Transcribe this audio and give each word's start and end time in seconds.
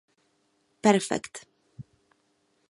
Perfect. 0.85 1.35